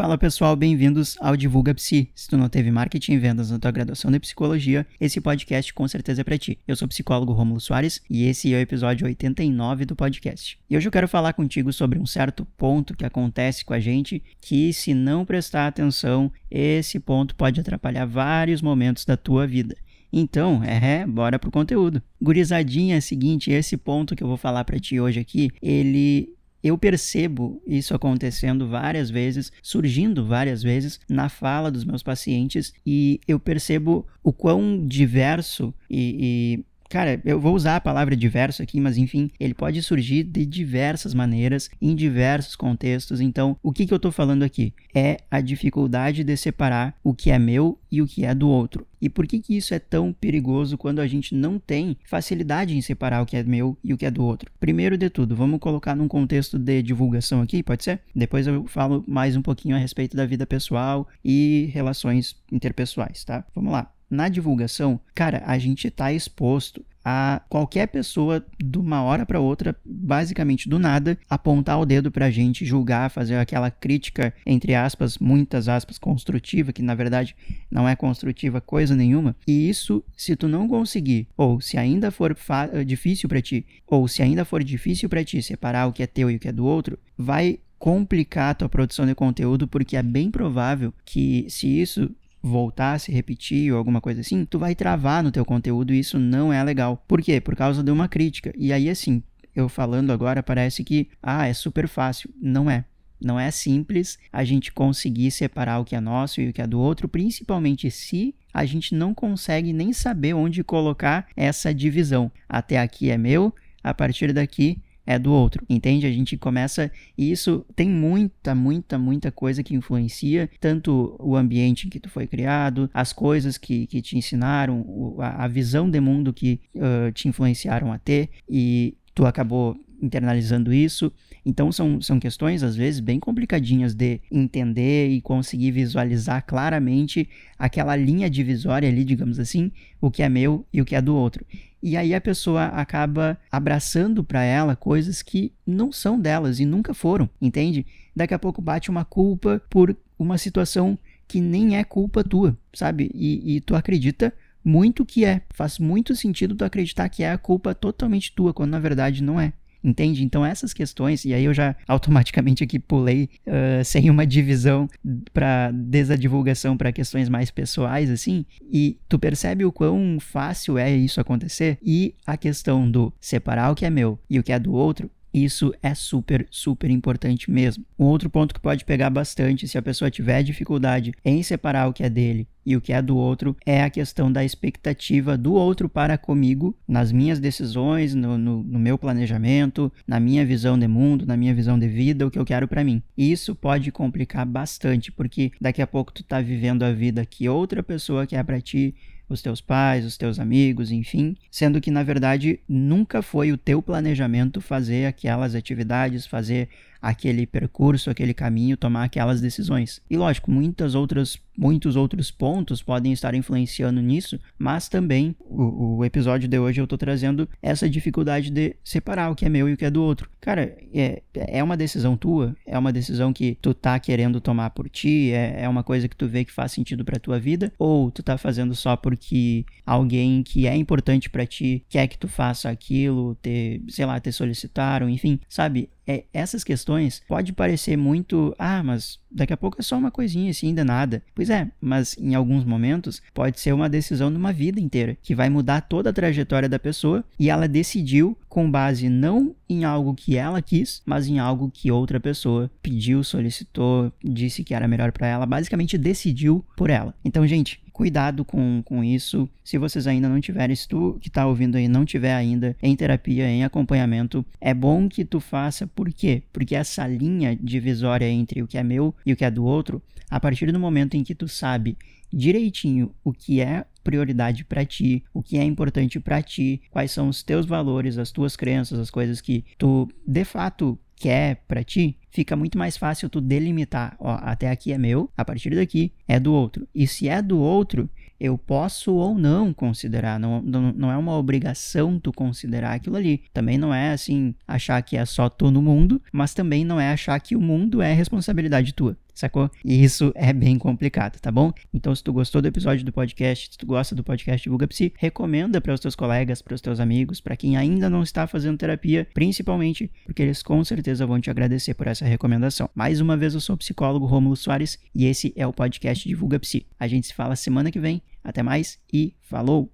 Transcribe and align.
Fala 0.00 0.16
pessoal, 0.16 0.56
bem-vindos 0.56 1.14
ao 1.20 1.36
Divulga 1.36 1.74
Psi. 1.74 2.08
Se 2.14 2.26
tu 2.26 2.38
não 2.38 2.48
teve 2.48 2.70
marketing 2.70 3.12
e 3.12 3.18
vendas 3.18 3.50
na 3.50 3.58
tua 3.58 3.70
graduação 3.70 4.10
de 4.10 4.18
psicologia, 4.18 4.86
esse 4.98 5.20
podcast 5.20 5.74
com 5.74 5.86
certeza 5.86 6.22
é 6.22 6.24
para 6.24 6.38
ti. 6.38 6.58
Eu 6.66 6.74
sou 6.74 6.86
o 6.86 6.88
psicólogo 6.88 7.34
Romulo 7.34 7.60
Soares 7.60 8.00
e 8.08 8.24
esse 8.24 8.50
é 8.54 8.56
o 8.56 8.60
episódio 8.60 9.06
89 9.06 9.84
do 9.84 9.94
podcast. 9.94 10.58
E 10.70 10.74
hoje 10.74 10.88
eu 10.88 10.90
quero 10.90 11.06
falar 11.06 11.34
contigo 11.34 11.70
sobre 11.70 11.98
um 11.98 12.06
certo 12.06 12.46
ponto 12.56 12.96
que 12.96 13.04
acontece 13.04 13.62
com 13.62 13.74
a 13.74 13.78
gente 13.78 14.22
que, 14.40 14.72
se 14.72 14.94
não 14.94 15.26
prestar 15.26 15.66
atenção, 15.66 16.32
esse 16.50 16.98
ponto 16.98 17.36
pode 17.36 17.60
atrapalhar 17.60 18.06
vários 18.06 18.62
momentos 18.62 19.04
da 19.04 19.18
tua 19.18 19.46
vida. 19.46 19.76
Então, 20.10 20.64
é, 20.64 21.06
bora 21.06 21.38
pro 21.38 21.50
conteúdo. 21.50 22.02
Gurizadinha, 22.22 22.94
é 22.94 22.98
o 22.98 23.02
seguinte, 23.02 23.50
esse 23.50 23.76
ponto 23.76 24.16
que 24.16 24.22
eu 24.22 24.28
vou 24.28 24.38
falar 24.38 24.64
para 24.64 24.80
ti 24.80 24.98
hoje 24.98 25.20
aqui, 25.20 25.50
ele 25.60 26.39
eu 26.62 26.76
percebo 26.76 27.62
isso 27.66 27.94
acontecendo 27.94 28.68
várias 28.68 29.10
vezes, 29.10 29.50
surgindo 29.62 30.26
várias 30.26 30.62
vezes 30.62 31.00
na 31.08 31.28
fala 31.28 31.70
dos 31.70 31.84
meus 31.84 32.02
pacientes, 32.02 32.72
e 32.84 33.20
eu 33.26 33.38
percebo 33.38 34.06
o 34.22 34.32
quão 34.32 34.86
diverso 34.86 35.74
e, 35.90 36.64
Cara, 36.90 37.20
eu 37.24 37.38
vou 37.38 37.54
usar 37.54 37.76
a 37.76 37.80
palavra 37.80 38.16
diverso 38.16 38.64
aqui, 38.64 38.80
mas 38.80 38.98
enfim, 38.98 39.30
ele 39.38 39.54
pode 39.54 39.80
surgir 39.80 40.24
de 40.24 40.44
diversas 40.44 41.14
maneiras, 41.14 41.70
em 41.80 41.94
diversos 41.94 42.56
contextos. 42.56 43.20
Então, 43.20 43.56
o 43.62 43.72
que, 43.72 43.86
que 43.86 43.94
eu 43.94 43.96
estou 43.96 44.10
falando 44.10 44.42
aqui? 44.42 44.74
É 44.92 45.18
a 45.30 45.40
dificuldade 45.40 46.24
de 46.24 46.36
separar 46.36 46.96
o 47.04 47.14
que 47.14 47.30
é 47.30 47.38
meu 47.38 47.78
e 47.92 48.02
o 48.02 48.08
que 48.08 48.24
é 48.24 48.34
do 48.34 48.48
outro. 48.48 48.84
E 49.00 49.08
por 49.08 49.24
que, 49.24 49.38
que 49.38 49.56
isso 49.56 49.72
é 49.72 49.78
tão 49.78 50.12
perigoso 50.12 50.76
quando 50.76 50.98
a 50.98 51.06
gente 51.06 51.32
não 51.32 51.60
tem 51.60 51.96
facilidade 52.04 52.76
em 52.76 52.82
separar 52.82 53.22
o 53.22 53.26
que 53.26 53.36
é 53.36 53.44
meu 53.44 53.78
e 53.84 53.94
o 53.94 53.96
que 53.96 54.04
é 54.04 54.10
do 54.10 54.24
outro? 54.24 54.50
Primeiro 54.58 54.98
de 54.98 55.08
tudo, 55.08 55.36
vamos 55.36 55.60
colocar 55.60 55.94
num 55.94 56.08
contexto 56.08 56.58
de 56.58 56.82
divulgação 56.82 57.40
aqui, 57.40 57.62
pode 57.62 57.84
ser? 57.84 58.00
Depois 58.12 58.48
eu 58.48 58.66
falo 58.66 59.04
mais 59.06 59.36
um 59.36 59.42
pouquinho 59.42 59.76
a 59.76 59.78
respeito 59.78 60.16
da 60.16 60.26
vida 60.26 60.44
pessoal 60.44 61.06
e 61.24 61.70
relações 61.72 62.34
interpessoais, 62.50 63.22
tá? 63.22 63.44
Vamos 63.54 63.72
lá 63.72 63.92
na 64.10 64.28
divulgação, 64.28 65.00
cara, 65.14 65.42
a 65.46 65.58
gente 65.58 65.86
está 65.86 66.12
exposto 66.12 66.84
a 67.04 67.40
qualquer 67.48 67.86
pessoa 67.86 68.44
de 68.62 68.78
uma 68.78 69.02
hora 69.02 69.24
para 69.24 69.40
outra, 69.40 69.74
basicamente 69.84 70.68
do 70.68 70.78
nada, 70.78 71.18
apontar 71.28 71.80
o 71.80 71.86
dedo 71.86 72.10
para 72.10 72.26
a 72.26 72.30
gente, 72.30 72.64
julgar, 72.64 73.10
fazer 73.10 73.36
aquela 73.36 73.70
crítica 73.70 74.34
entre 74.44 74.74
aspas, 74.74 75.18
muitas 75.18 75.68
aspas 75.68 75.98
construtiva, 75.98 76.72
que 76.72 76.82
na 76.82 76.94
verdade 76.94 77.34
não 77.70 77.88
é 77.88 77.96
construtiva 77.96 78.60
coisa 78.60 78.94
nenhuma. 78.94 79.34
E 79.46 79.68
isso, 79.68 80.04
se 80.16 80.36
tu 80.36 80.46
não 80.48 80.68
conseguir, 80.68 81.26
ou 81.36 81.60
se 81.60 81.78
ainda 81.78 82.10
for 82.10 82.36
difícil 82.84 83.28
para 83.28 83.40
ti, 83.40 83.64
ou 83.86 84.06
se 84.06 84.22
ainda 84.22 84.44
for 84.44 84.62
difícil 84.62 85.08
para 85.08 85.24
ti 85.24 85.42
separar 85.42 85.86
o 85.86 85.92
que 85.92 86.02
é 86.02 86.06
teu 86.06 86.30
e 86.30 86.36
o 86.36 86.38
que 86.38 86.48
é 86.48 86.52
do 86.52 86.66
outro, 86.66 86.98
vai 87.16 87.58
complicar 87.78 88.50
a 88.50 88.54
tua 88.54 88.68
produção 88.68 89.06
de 89.06 89.14
conteúdo, 89.14 89.66
porque 89.66 89.96
é 89.96 90.02
bem 90.02 90.30
provável 90.30 90.92
que 91.02 91.46
se 91.48 91.66
isso 91.66 92.10
voltar 92.42 92.94
a 92.94 92.98
se 92.98 93.12
repetir 93.12 93.72
ou 93.72 93.78
alguma 93.78 94.00
coisa 94.00 94.20
assim, 94.20 94.44
tu 94.44 94.58
vai 94.58 94.74
travar 94.74 95.22
no 95.22 95.30
teu 95.30 95.44
conteúdo 95.44 95.92
e 95.92 95.98
isso 95.98 96.18
não 96.18 96.52
é 96.52 96.62
legal. 96.62 97.02
Por 97.06 97.20
quê? 97.20 97.40
Por 97.40 97.54
causa 97.54 97.82
de 97.82 97.90
uma 97.90 98.08
crítica. 98.08 98.52
E 98.56 98.72
aí, 98.72 98.88
assim, 98.88 99.22
eu 99.54 99.68
falando 99.68 100.12
agora 100.12 100.42
parece 100.42 100.82
que, 100.84 101.08
ah, 101.22 101.46
é 101.46 101.52
super 101.52 101.88
fácil. 101.88 102.30
Não 102.40 102.70
é. 102.70 102.84
Não 103.20 103.38
é 103.38 103.50
simples 103.50 104.18
a 104.32 104.44
gente 104.44 104.72
conseguir 104.72 105.30
separar 105.30 105.78
o 105.78 105.84
que 105.84 105.94
é 105.94 106.00
nosso 106.00 106.40
e 106.40 106.48
o 106.48 106.52
que 106.52 106.62
é 106.62 106.66
do 106.66 106.80
outro, 106.80 107.06
principalmente 107.06 107.90
se 107.90 108.34
a 108.52 108.64
gente 108.64 108.94
não 108.94 109.12
consegue 109.12 109.72
nem 109.72 109.92
saber 109.92 110.32
onde 110.34 110.64
colocar 110.64 111.28
essa 111.36 111.74
divisão. 111.74 112.32
Até 112.48 112.78
aqui 112.78 113.10
é 113.10 113.18
meu, 113.18 113.54
a 113.84 113.92
partir 113.92 114.32
daqui 114.32 114.80
é 115.10 115.18
do 115.18 115.32
outro, 115.32 115.64
entende? 115.68 116.06
A 116.06 116.12
gente 116.12 116.36
começa. 116.36 116.90
E 117.18 117.32
isso 117.32 117.66
tem 117.74 117.88
muita, 117.88 118.54
muita, 118.54 118.96
muita 118.96 119.32
coisa 119.32 119.60
que 119.60 119.74
influencia, 119.74 120.48
tanto 120.60 121.16
o 121.18 121.34
ambiente 121.34 121.86
em 121.86 121.90
que 121.90 121.98
tu 121.98 122.08
foi 122.08 122.28
criado, 122.28 122.88
as 122.94 123.12
coisas 123.12 123.58
que, 123.58 123.88
que 123.88 124.00
te 124.00 124.16
ensinaram, 124.16 125.16
a, 125.18 125.48
visão 125.48 125.90
de 125.90 126.00
mundo 126.00 126.32
que 126.32 126.60
uh, 126.76 127.10
te 127.10 127.26
influenciaram 127.26 127.92
a 127.92 127.98
ter, 127.98 128.30
e 128.48 128.94
tu 129.14 129.26
acabou 129.26 129.76
internalizando 130.02 130.72
isso. 130.72 131.12
Então 131.44 131.70
são, 131.70 132.00
são 132.00 132.18
questões, 132.18 132.62
às 132.62 132.74
vezes, 132.76 133.00
bem 133.00 133.20
complicadinhas 133.20 133.94
de 133.94 134.20
entender 134.30 135.08
e 135.08 135.20
conseguir 135.20 135.70
visualizar 135.70 136.44
claramente 136.46 137.28
aquela 137.58 137.96
linha 137.96 138.28
divisória 138.28 138.88
ali, 138.88 139.04
digamos 139.04 139.38
assim, 139.38 139.70
o 140.00 140.10
que 140.10 140.22
é 140.22 140.28
meu 140.28 140.64
e 140.72 140.80
o 140.80 140.84
que 140.84 140.94
é 140.94 141.02
do 141.02 141.14
outro. 141.14 141.44
E 141.82 141.96
aí 141.96 142.14
a 142.14 142.20
pessoa 142.20 142.66
acaba 142.66 143.38
abraçando 143.50 144.22
para 144.22 144.42
ela 144.42 144.76
coisas 144.76 145.22
que 145.22 145.52
não 145.66 145.90
são 145.90 146.20
delas 146.20 146.60
e 146.60 146.66
nunca 146.66 146.92
foram, 146.92 147.28
entende? 147.40 147.86
Daqui 148.14 148.34
a 148.34 148.38
pouco 148.38 148.60
bate 148.60 148.90
uma 148.90 149.04
culpa 149.04 149.62
por 149.70 149.96
uma 150.18 150.36
situação 150.36 150.98
que 151.26 151.40
nem 151.40 151.76
é 151.76 151.84
culpa 151.84 152.22
tua, 152.22 152.58
sabe? 152.74 153.10
E, 153.14 153.56
e 153.56 153.60
tu 153.60 153.74
acredita 153.74 154.32
muito 154.64 155.04
que 155.04 155.24
é. 155.24 155.42
Faz 155.54 155.78
muito 155.78 156.14
sentido 156.14 156.54
tu 156.54 156.64
acreditar 156.64 157.08
que 157.08 157.22
é 157.22 157.30
a 157.30 157.38
culpa 157.38 157.74
totalmente 157.74 158.32
tua, 158.32 158.52
quando 158.52 158.70
na 158.70 158.78
verdade 158.78 159.22
não 159.22 159.40
é. 159.40 159.52
Entende? 159.82 160.22
Então 160.22 160.44
essas 160.44 160.74
questões, 160.74 161.24
e 161.24 161.32
aí 161.32 161.44
eu 161.44 161.54
já 161.54 161.74
automaticamente 161.88 162.62
aqui 162.62 162.78
pulei 162.78 163.30
uh, 163.46 163.82
sem 163.82 164.10
uma 164.10 164.26
divisão 164.26 164.86
para 165.32 165.70
desde 165.70 166.12
a 166.12 166.16
divulgação 166.16 166.76
para 166.76 166.92
questões 166.92 167.30
mais 167.30 167.50
pessoais, 167.50 168.10
assim, 168.10 168.44
e 168.70 168.98
tu 169.08 169.18
percebe 169.18 169.64
o 169.64 169.72
quão 169.72 170.18
fácil 170.20 170.76
é 170.76 170.94
isso 170.94 171.18
acontecer? 171.18 171.78
E 171.82 172.14
a 172.26 172.36
questão 172.36 172.90
do 172.90 173.10
separar 173.18 173.70
o 173.70 173.74
que 173.74 173.86
é 173.86 173.90
meu 173.90 174.18
e 174.28 174.38
o 174.38 174.42
que 174.42 174.52
é 174.52 174.58
do 174.58 174.74
outro 174.74 175.10
isso 175.32 175.72
é 175.82 175.94
super, 175.94 176.46
super 176.50 176.90
importante 176.90 177.50
mesmo. 177.50 177.84
Um 177.98 178.06
outro 178.06 178.28
ponto 178.28 178.54
que 178.54 178.60
pode 178.60 178.84
pegar 178.84 179.10
bastante 179.10 179.68
se 179.68 179.78
a 179.78 179.82
pessoa 179.82 180.10
tiver 180.10 180.42
dificuldade 180.42 181.12
em 181.24 181.42
separar 181.42 181.88
o 181.88 181.92
que 181.92 182.02
é 182.02 182.10
dele 182.10 182.48
e 182.64 182.76
o 182.76 182.80
que 182.80 182.92
é 182.92 183.00
do 183.00 183.16
outro 183.16 183.56
é 183.64 183.82
a 183.82 183.90
questão 183.90 184.30
da 184.30 184.44
expectativa 184.44 185.36
do 185.36 185.54
outro 185.54 185.88
para 185.88 186.18
comigo 186.18 186.76
nas 186.86 187.10
minhas 187.10 187.40
decisões, 187.40 188.14
no, 188.14 188.36
no, 188.36 188.62
no 188.62 188.78
meu 188.78 188.98
planejamento, 188.98 189.92
na 190.06 190.20
minha 190.20 190.44
visão 190.44 190.78
de 190.78 190.86
mundo, 190.86 191.26
na 191.26 191.36
minha 191.36 191.54
visão 191.54 191.78
de 191.78 191.88
vida, 191.88 192.26
o 192.26 192.30
que 192.30 192.38
eu 192.38 192.44
quero 192.44 192.68
para 192.68 192.84
mim. 192.84 193.02
Isso 193.16 193.54
pode 193.54 193.90
complicar 193.90 194.44
bastante, 194.44 195.10
porque 195.10 195.52
daqui 195.60 195.80
a 195.80 195.86
pouco 195.86 196.12
tu 196.12 196.22
tá 196.22 196.40
vivendo 196.40 196.82
a 196.82 196.92
vida 196.92 197.24
que 197.24 197.48
outra 197.48 197.82
pessoa 197.82 198.26
quer 198.26 198.44
para 198.44 198.60
ti 198.60 198.94
os 199.30 199.40
teus 199.40 199.60
pais, 199.60 200.04
os 200.04 200.18
teus 200.18 200.38
amigos, 200.38 200.90
enfim, 200.90 201.36
sendo 201.50 201.80
que 201.80 201.90
na 201.90 202.02
verdade 202.02 202.58
nunca 202.68 203.22
foi 203.22 203.52
o 203.52 203.56
teu 203.56 203.80
planejamento 203.80 204.60
fazer 204.60 205.06
aquelas 205.06 205.54
atividades, 205.54 206.26
fazer 206.26 206.68
aquele 207.00 207.46
percurso, 207.46 208.10
aquele 208.10 208.34
caminho, 208.34 208.76
tomar 208.76 209.04
aquelas 209.04 209.40
decisões. 209.40 210.00
E 210.10 210.16
lógico, 210.16 210.50
muitas 210.50 210.94
outras, 210.94 211.38
muitos 211.56 211.96
outros 211.96 212.30
pontos 212.30 212.82
podem 212.82 213.12
estar 213.12 213.34
influenciando 213.34 214.00
nisso, 214.00 214.38
mas 214.58 214.88
também 214.88 215.34
o, 215.40 215.98
o 215.98 216.04
episódio 216.04 216.48
de 216.48 216.58
hoje 216.58 216.80
eu 216.80 216.84
estou 216.84 216.98
trazendo 216.98 217.48
essa 217.62 217.88
dificuldade 217.88 218.50
de 218.50 218.76
separar 218.84 219.30
o 219.30 219.34
que 219.34 219.44
é 219.44 219.48
meu 219.48 219.68
e 219.68 219.72
o 219.72 219.76
que 219.76 219.84
é 219.84 219.90
do 219.90 220.02
outro. 220.02 220.28
Cara, 220.40 220.76
é, 220.92 221.22
é 221.34 221.62
uma 221.62 221.76
decisão 221.76 222.16
tua, 222.16 222.56
é 222.66 222.78
uma 222.78 222.92
decisão 222.92 223.32
que 223.32 223.56
tu 223.60 223.74
tá 223.74 223.98
querendo 223.98 224.40
tomar 224.40 224.70
por 224.70 224.88
ti, 224.88 225.32
é, 225.32 225.62
é 225.62 225.68
uma 225.68 225.82
coisa 225.82 226.08
que 226.08 226.16
tu 226.16 226.26
vê 226.26 226.44
que 226.44 226.52
faz 226.52 226.72
sentido 226.72 227.04
pra 227.04 227.18
tua 227.18 227.38
vida, 227.38 227.72
ou 227.78 228.10
tu 228.10 228.22
tá 228.22 228.36
fazendo 228.38 228.74
só 228.74 228.96
porque 228.96 229.64
alguém 229.84 230.42
que 230.42 230.66
é 230.66 230.76
importante 230.76 231.28
para 231.28 231.46
ti 231.46 231.84
quer 231.88 232.06
que 232.06 232.18
tu 232.18 232.28
faça 232.28 232.68
aquilo, 232.70 233.36
te, 233.42 233.82
sei 233.88 234.06
lá, 234.06 234.18
te 234.20 234.32
solicitaram, 234.32 235.08
enfim, 235.08 235.40
sabe? 235.48 235.88
É, 236.10 236.24
essas 236.32 236.64
questões 236.64 237.22
pode 237.28 237.52
parecer 237.52 237.96
muito, 237.96 238.54
ah, 238.58 238.82
mas 238.82 239.20
daqui 239.30 239.52
a 239.52 239.56
pouco 239.56 239.76
é 239.78 239.82
só 239.82 239.96
uma 239.96 240.10
coisinha 240.10 240.50
assim, 240.50 240.68
ainda 240.68 240.84
nada. 240.84 241.22
Pois 241.34 241.48
é, 241.48 241.68
mas 241.80 242.16
em 242.18 242.34
alguns 242.34 242.64
momentos 242.64 243.22
pode 243.32 243.60
ser 243.60 243.72
uma 243.72 243.88
decisão 243.88 244.30
de 244.30 244.36
uma 244.36 244.52
vida 244.52 244.80
inteira, 244.80 245.16
que 245.22 245.34
vai 245.34 245.48
mudar 245.48 245.82
toda 245.82 246.10
a 246.10 246.12
trajetória 246.12 246.68
da 246.68 246.78
pessoa 246.78 247.24
e 247.38 247.48
ela 247.48 247.68
decidiu 247.68 248.36
com 248.48 248.68
base 248.68 249.08
não 249.08 249.54
em 249.68 249.84
algo 249.84 250.14
que 250.14 250.36
ela 250.36 250.60
quis, 250.60 251.00
mas 251.06 251.28
em 251.28 251.38
algo 251.38 251.70
que 251.72 251.92
outra 251.92 252.18
pessoa 252.18 252.68
pediu, 252.82 253.22
solicitou, 253.22 254.12
disse 254.22 254.64
que 254.64 254.74
era 254.74 254.88
melhor 254.88 255.12
para 255.12 255.28
ela, 255.28 255.46
basicamente 255.46 255.96
decidiu 255.96 256.64
por 256.76 256.90
ela. 256.90 257.14
Então, 257.24 257.46
gente, 257.46 257.80
cuidado 258.00 258.46
com, 258.46 258.82
com 258.82 259.04
isso. 259.04 259.46
Se 259.62 259.76
vocês 259.76 260.06
ainda 260.06 260.26
não 260.26 260.40
tiverem, 260.40 260.74
se 260.74 260.88
tu 260.88 261.18
que 261.20 261.28
está 261.28 261.46
ouvindo 261.46 261.76
aí 261.76 261.86
não 261.86 262.02
tiver 262.02 262.32
ainda 262.34 262.74
em 262.82 262.96
terapia, 262.96 263.46
em 263.46 263.62
acompanhamento, 263.62 264.42
é 264.58 264.72
bom 264.72 265.06
que 265.06 265.22
tu 265.22 265.38
faça. 265.38 265.86
Por 265.86 266.10
quê? 266.10 266.42
Porque 266.50 266.74
essa 266.74 267.06
linha 267.06 267.54
divisória 267.54 268.26
entre 268.26 268.62
o 268.62 268.66
que 268.66 268.78
é 268.78 268.82
meu 268.82 269.14
e 269.26 269.34
o 269.34 269.36
que 269.36 269.44
é 269.44 269.50
do 269.50 269.66
outro, 269.66 270.02
a 270.30 270.40
partir 270.40 270.72
do 270.72 270.80
momento 270.80 271.14
em 271.14 271.22
que 271.22 271.34
tu 271.34 271.46
sabe 271.46 271.98
direitinho 272.32 273.14
o 273.22 273.34
que 273.34 273.60
é 273.60 273.84
prioridade 274.02 274.64
para 274.64 274.82
ti, 274.82 275.22
o 275.34 275.42
que 275.42 275.58
é 275.58 275.62
importante 275.62 276.18
para 276.18 276.40
ti, 276.40 276.80
quais 276.90 277.10
são 277.10 277.28
os 277.28 277.42
teus 277.42 277.66
valores, 277.66 278.16
as 278.16 278.32
tuas 278.32 278.56
crenças, 278.56 278.98
as 278.98 279.10
coisas 279.10 279.42
que 279.42 279.62
tu 279.76 280.08
de 280.26 280.44
fato 280.46 280.98
quer 281.20 281.62
para 281.68 281.84
ti, 281.84 282.16
fica 282.30 282.56
muito 282.56 282.78
mais 282.78 282.96
fácil 282.96 283.28
tu 283.28 283.42
delimitar, 283.42 284.16
ó, 284.18 284.38
até 284.40 284.70
aqui 284.70 284.90
é 284.90 284.96
meu, 284.96 285.30
a 285.36 285.44
partir 285.44 285.74
daqui 285.74 286.12
é 286.26 286.40
do 286.40 286.54
outro. 286.54 286.88
E 286.94 287.06
se 287.06 287.28
é 287.28 287.42
do 287.42 287.58
outro, 287.58 288.08
eu 288.40 288.56
posso 288.56 289.12
ou 289.12 289.34
não 289.34 289.74
considerar, 289.74 290.40
não, 290.40 290.62
não, 290.62 290.92
não 290.92 291.12
é 291.12 291.16
uma 291.18 291.36
obrigação 291.36 292.18
tu 292.18 292.32
considerar 292.32 292.94
aquilo 292.94 293.16
ali. 293.16 293.42
Também 293.52 293.76
não 293.76 293.92
é 293.92 294.12
assim 294.12 294.54
achar 294.66 295.02
que 295.02 295.14
é 295.14 295.26
só 295.26 295.50
tu 295.50 295.70
no 295.70 295.82
mundo, 295.82 296.22
mas 296.32 296.54
também 296.54 296.82
não 296.82 296.98
é 296.98 297.12
achar 297.12 297.38
que 297.38 297.54
o 297.54 297.60
mundo 297.60 298.00
é 298.00 298.14
responsabilidade 298.14 298.94
tua. 298.94 299.14
Sacou? 299.34 299.70
E 299.84 300.02
isso 300.02 300.32
é 300.34 300.52
bem 300.52 300.78
complicado, 300.78 301.40
tá 301.40 301.50
bom? 301.50 301.72
Então, 301.92 302.14
se 302.14 302.22
tu 302.22 302.32
gostou 302.32 302.60
do 302.60 302.68
episódio 302.68 303.04
do 303.04 303.12
podcast, 303.12 303.72
se 303.72 303.78
tu 303.78 303.86
gosta 303.86 304.14
do 304.14 304.24
podcast 304.24 304.62
Divulga 304.62 304.88
Psi, 304.88 305.12
recomenda 305.16 305.80
para 305.80 305.94
os 305.94 306.00
teus 306.00 306.14
colegas, 306.14 306.62
para 306.62 306.74
os 306.74 306.80
teus 306.80 307.00
amigos, 307.00 307.40
para 307.40 307.56
quem 307.56 307.76
ainda 307.76 308.08
não 308.08 308.22
está 308.22 308.46
fazendo 308.46 308.78
terapia, 308.78 309.26
principalmente 309.32 310.10
porque 310.24 310.42
eles 310.42 310.62
com 310.62 310.82
certeza 310.84 311.26
vão 311.26 311.40
te 311.40 311.50
agradecer 311.50 311.94
por 311.94 312.06
essa 312.06 312.24
recomendação. 312.24 312.88
Mais 312.94 313.20
uma 313.20 313.36
vez, 313.36 313.54
eu 313.54 313.60
sou 313.60 313.74
o 313.74 313.78
psicólogo 313.78 314.26
Rômulo 314.26 314.56
Soares 314.56 314.98
e 315.14 315.26
esse 315.26 315.52
é 315.56 315.66
o 315.66 315.72
podcast 315.72 316.28
Divulga 316.28 316.58
Psi. 316.58 316.86
A 316.98 317.06
gente 317.06 317.26
se 317.26 317.34
fala 317.34 317.56
semana 317.56 317.90
que 317.90 318.00
vem. 318.00 318.22
Até 318.42 318.62
mais 318.62 318.98
e 319.12 319.34
falou! 319.42 319.92